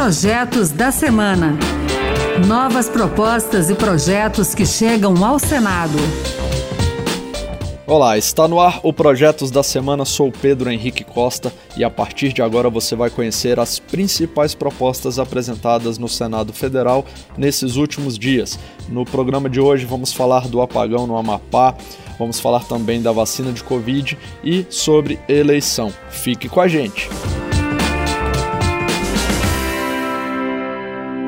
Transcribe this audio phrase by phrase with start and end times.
[0.00, 1.58] Projetos da Semana.
[2.46, 5.98] Novas propostas e projetos que chegam ao Senado.
[7.84, 10.04] Olá, está no ar o Projetos da Semana.
[10.04, 15.18] Sou Pedro Henrique Costa e a partir de agora você vai conhecer as principais propostas
[15.18, 17.04] apresentadas no Senado Federal
[17.36, 18.56] nesses últimos dias.
[18.88, 21.74] No programa de hoje vamos falar do apagão no Amapá,
[22.16, 25.92] vamos falar também da vacina de Covid e sobre eleição.
[26.08, 27.10] Fique com a gente!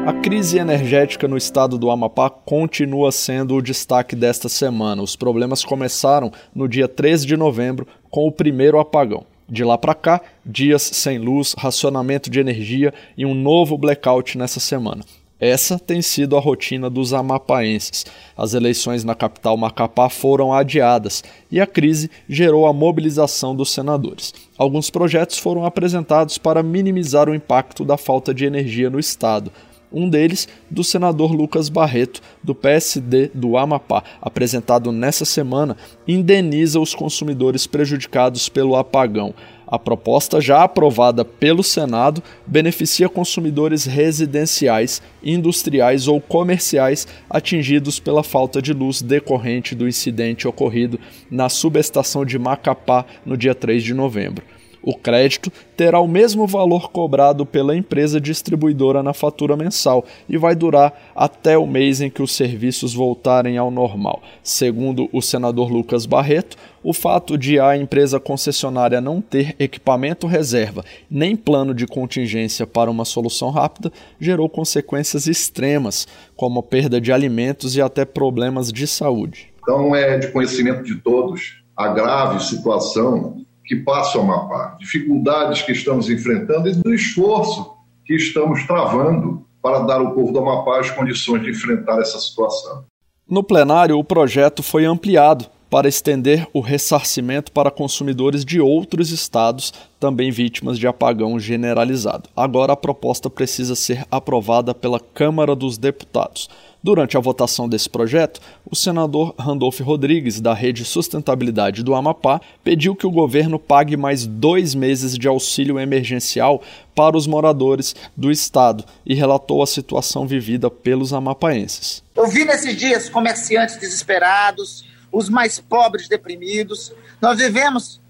[0.06, 5.02] A crise energética no estado do Amapá continua sendo o destaque desta semana.
[5.02, 9.24] Os problemas começaram no dia 13 de novembro com o primeiro apagão.
[9.46, 14.58] De lá para cá, dias sem luz, racionamento de energia e um novo blackout nessa
[14.58, 15.04] semana.
[15.38, 18.04] Essa tem sido a rotina dos amapaenses.
[18.36, 24.34] As eleições na capital Macapá foram adiadas e a crise gerou a mobilização dos senadores.
[24.56, 29.50] Alguns projetos foram apresentados para minimizar o impacto da falta de energia no estado
[29.92, 36.94] um deles do senador Lucas Barreto, do PSD do Amapá, apresentado nessa semana, indeniza os
[36.94, 39.34] consumidores prejudicados pelo apagão.
[39.70, 48.60] A proposta, já aprovada pelo Senado, beneficia consumidores residenciais, industriais ou comerciais atingidos pela falta
[48.60, 50.98] de luz decorrente do incidente ocorrido
[51.30, 54.44] na subestação de Macapá no dia 3 de novembro.
[54.82, 60.54] O crédito terá o mesmo valor cobrado pela empresa distribuidora na fatura mensal e vai
[60.54, 64.22] durar até o mês em que os serviços voltarem ao normal.
[64.42, 70.82] Segundo o senador Lucas Barreto, o fato de a empresa concessionária não ter equipamento reserva
[71.10, 77.76] nem plano de contingência para uma solução rápida gerou consequências extremas, como perda de alimentos
[77.76, 79.52] e até problemas de saúde.
[79.62, 85.70] Então, é de conhecimento de todos a grave situação que passa o Amapá, dificuldades que
[85.70, 87.72] estamos enfrentando e do esforço
[88.04, 92.84] que estamos travando para dar ao povo do Amapá as condições de enfrentar essa situação.
[93.28, 99.72] No plenário, o projeto foi ampliado para estender o ressarcimento para consumidores de outros estados
[100.00, 102.28] também vítimas de apagão generalizado.
[102.34, 106.48] Agora a proposta precisa ser aprovada pela Câmara dos Deputados.
[106.82, 112.96] Durante a votação desse projeto, o senador Randolph Rodrigues, da Rede Sustentabilidade do Amapá, pediu
[112.96, 116.62] que o governo pague mais dois meses de auxílio emergencial
[116.94, 122.02] para os moradores do estado e relatou a situação vivida pelos amapaenses.
[122.16, 126.92] Ouvi nesses dias comerciantes desesperados, os mais pobres deprimidos.
[127.20, 128.00] Nós vivemos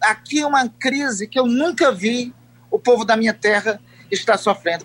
[0.00, 2.32] aqui uma crise que eu nunca vi
[2.70, 3.80] o povo da minha terra
[4.10, 4.84] estar sofrendo.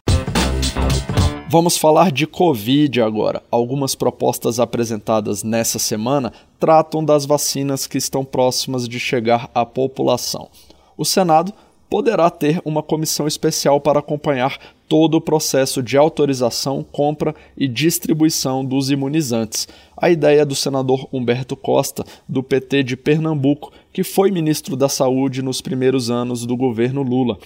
[1.47, 3.41] Vamos falar de Covid agora.
[3.49, 10.49] Algumas propostas apresentadas nessa semana tratam das vacinas que estão próximas de chegar à população.
[10.97, 11.53] O Senado
[11.89, 14.57] poderá ter uma comissão especial para acompanhar
[14.87, 19.67] todo o processo de autorização, compra e distribuição dos imunizantes.
[19.97, 24.89] A ideia é do senador Humberto Costa, do PT de Pernambuco, que foi ministro da
[24.89, 27.37] Saúde nos primeiros anos do governo Lula.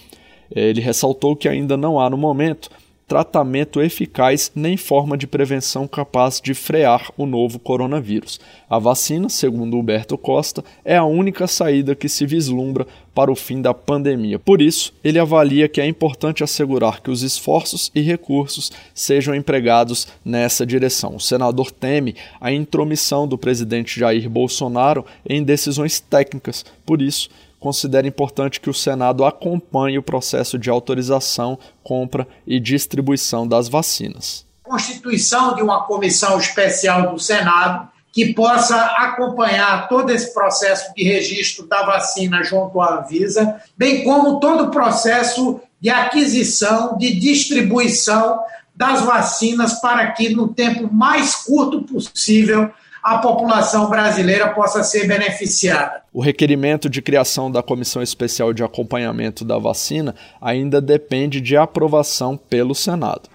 [0.50, 2.68] Ele ressaltou que ainda não há, no momento,
[3.10, 8.38] tratamento eficaz nem forma de prevenção capaz de frear o novo coronavírus.
[8.68, 13.60] A vacina, segundo Humberto Costa, é a única saída que se vislumbra para o fim
[13.60, 14.38] da pandemia.
[14.38, 20.06] Por isso, ele avalia que é importante assegurar que os esforços e recursos sejam empregados
[20.24, 21.16] nessa direção.
[21.16, 27.28] O senador teme a intromissão do presidente Jair Bolsonaro em decisões técnicas, por isso,
[27.60, 34.46] considera importante que o Senado acompanhe o processo de autorização, compra e distribuição das vacinas.
[34.62, 41.66] Constituição de uma comissão especial do Senado que possa acompanhar todo esse processo de registro
[41.66, 48.40] da vacina junto à Anvisa, bem como todo o processo de aquisição, de distribuição
[48.74, 52.70] das vacinas para que no tempo mais curto possível
[53.02, 56.02] a população brasileira possa ser beneficiada.
[56.12, 62.36] O requerimento de criação da Comissão Especial de Acompanhamento da Vacina ainda depende de aprovação
[62.36, 63.28] pelo Senado.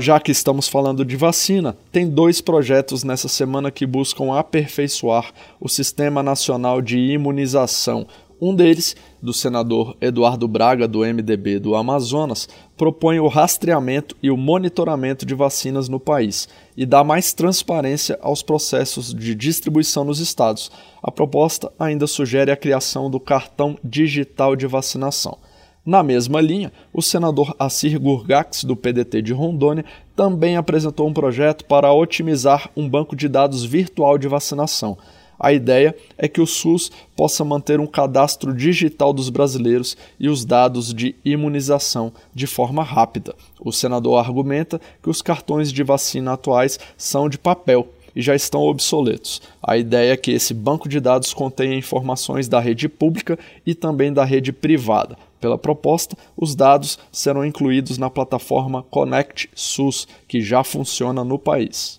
[0.00, 5.68] Já que estamos falando de vacina, tem dois projetos nessa semana que buscam aperfeiçoar o
[5.68, 8.06] Sistema Nacional de Imunização,
[8.40, 14.36] um deles, do senador Eduardo Braga, do MDB do Amazonas, propõe o rastreamento e o
[14.36, 20.70] monitoramento de vacinas no país e dá mais transparência aos processos de distribuição nos estados.
[21.02, 25.38] A proposta ainda sugere a criação do cartão digital de vacinação.
[25.84, 29.84] Na mesma linha, o senador Assir Gurgax, do PDT de Rondônia,
[30.14, 34.98] também apresentou um projeto para otimizar um banco de dados virtual de vacinação.
[35.38, 40.44] A ideia é que o SUS possa manter um cadastro digital dos brasileiros e os
[40.44, 43.34] dados de imunização de forma rápida.
[43.60, 48.62] O senador argumenta que os cartões de vacina atuais são de papel e já estão
[48.62, 49.40] obsoletos.
[49.62, 54.12] A ideia é que esse banco de dados contenha informações da rede pública e também
[54.12, 55.16] da rede privada.
[55.40, 61.96] Pela proposta, os dados serão incluídos na plataforma Connect SUS, que já funciona no país.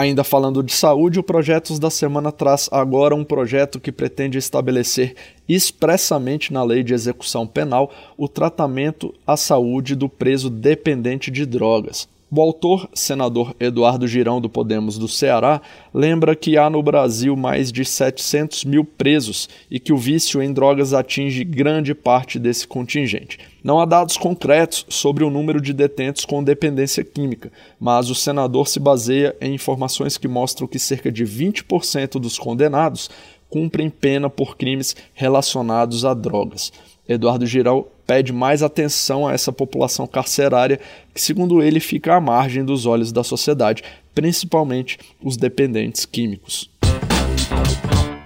[0.00, 5.14] Ainda falando de saúde, o Projetos da Semana traz agora um projeto que pretende estabelecer
[5.46, 12.08] expressamente na lei de execução penal o tratamento à saúde do preso dependente de drogas.
[12.32, 15.60] O autor, senador Eduardo Girão do Podemos do Ceará,
[15.92, 20.52] lembra que há no Brasil mais de 700 mil presos e que o vício em
[20.52, 23.36] drogas atinge grande parte desse contingente.
[23.64, 27.50] Não há dados concretos sobre o número de detentos com dependência química,
[27.80, 33.10] mas o senador se baseia em informações que mostram que cerca de 20% dos condenados
[33.48, 36.72] cumprem pena por crimes relacionados a drogas.
[37.08, 40.80] Eduardo Giral pede mais atenção a essa população carcerária
[41.14, 46.68] que, segundo ele, fica à margem dos olhos da sociedade, principalmente os dependentes químicos.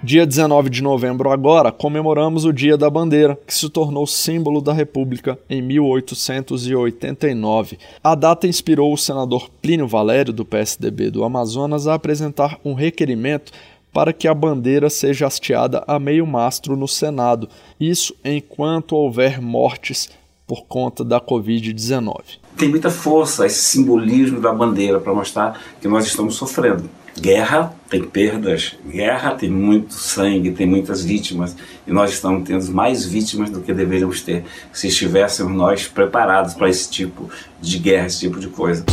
[0.03, 4.73] Dia 19 de novembro, agora, comemoramos o Dia da Bandeira, que se tornou símbolo da
[4.73, 7.77] República em 1889.
[8.03, 13.53] A data inspirou o senador Plínio Valério, do PSDB do Amazonas, a apresentar um requerimento
[13.95, 17.49] para que a bandeira seja hasteada a meio mastro no Senado,
[17.79, 20.11] isso enquanto houver mortes
[20.49, 22.17] por conta da Covid-19.
[22.59, 26.91] Tem muita força esse simbolismo da bandeira para mostrar que nós estamos sofrendo.
[27.19, 31.57] Guerra tem perdas, guerra tem muito sangue, tem muitas vítimas
[31.87, 36.69] e nós estamos tendo mais vítimas do que deveríamos ter se estivéssemos nós preparados para
[36.69, 37.31] esse tipo
[37.61, 38.85] de guerra, esse tipo de coisa.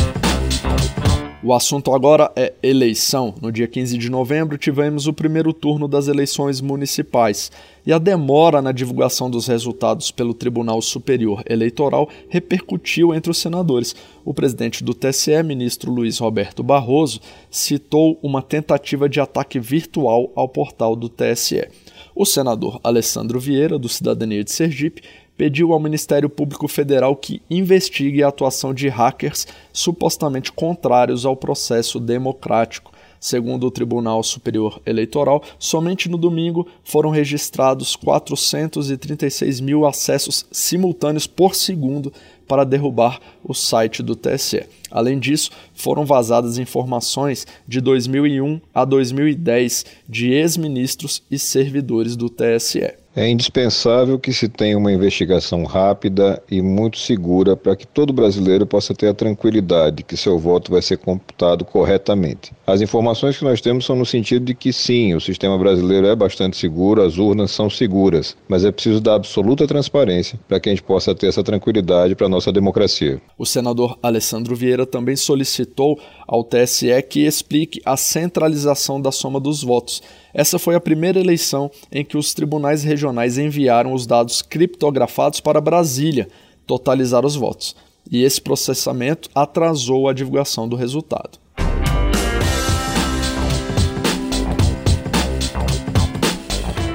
[1.44, 3.34] O assunto agora é eleição.
[3.42, 7.50] No dia 15 de novembro, tivemos o primeiro turno das eleições municipais
[7.84, 13.92] e a demora na divulgação dos resultados pelo Tribunal Superior Eleitoral repercutiu entre os senadores.
[14.24, 20.48] O presidente do TSE, ministro Luiz Roberto Barroso, citou uma tentativa de ataque virtual ao
[20.48, 21.66] portal do TSE.
[22.14, 25.02] O senador Alessandro Vieira, do Cidadania de Sergipe,
[25.42, 31.98] pediu ao Ministério Público Federal que investigue a atuação de hackers supostamente contrários ao processo
[31.98, 32.92] democrático.
[33.18, 41.56] Segundo o Tribunal Superior Eleitoral, somente no domingo foram registrados 436 mil acessos simultâneos por
[41.56, 42.12] segundo
[42.52, 44.66] para derrubar o site do TSE.
[44.90, 52.92] Além disso, foram vazadas informações de 2001 a 2010 de ex-ministros e servidores do TSE.
[53.14, 58.66] É indispensável que se tenha uma investigação rápida e muito segura para que todo brasileiro
[58.66, 62.52] possa ter a tranquilidade que seu voto vai ser computado corretamente.
[62.66, 66.16] As informações que nós temos são no sentido de que sim, o sistema brasileiro é
[66.16, 70.72] bastante seguro, as urnas são seguras, mas é preciso dar absoluta transparência para que a
[70.72, 73.22] gente possa ter essa tranquilidade para a nossa democracia.
[73.38, 79.62] O senador Alessandro Vieira também solicitou ao TSE que explique a centralização da soma dos
[79.62, 80.02] votos.
[80.34, 85.60] Essa foi a primeira eleição em que os tribunais regionais enviaram os dados criptografados para
[85.60, 86.28] Brasília
[86.66, 87.76] totalizar os votos.
[88.10, 91.41] E esse processamento atrasou a divulgação do resultado.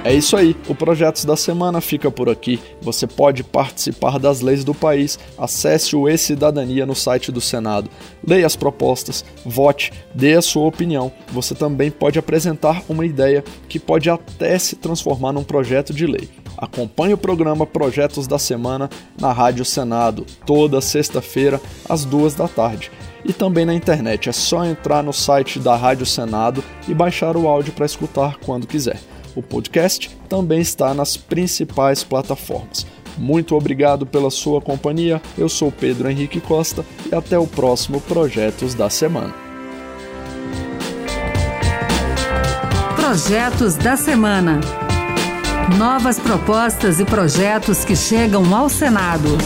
[0.08, 2.62] É isso aí, o Projetos da Semana fica por aqui.
[2.82, 5.20] Você pode participar das leis do país.
[5.38, 7.90] Acesse o E-Cidadania no site do Senado.
[8.26, 11.12] Leia as propostas, vote, dê a sua opinião.
[11.34, 16.30] Você também pode apresentar uma ideia que pode até se transformar num projeto de lei.
[16.58, 21.60] Acompanhe o programa Projetos da Semana na Rádio Senado, toda sexta-feira,
[21.90, 22.90] às duas da tarde.
[23.26, 27.46] E também na internet, é só entrar no site da Rádio Senado e baixar o
[27.46, 29.02] áudio para escutar quando quiser.
[29.38, 32.88] O podcast também está nas principais plataformas.
[33.16, 35.22] Muito obrigado pela sua companhia.
[35.38, 39.36] Eu sou Pedro Henrique Costa e até o próximo Projetos da Semana.
[42.96, 44.60] Projetos da Semana.
[45.78, 49.38] Novas propostas e projetos que chegam ao Senado.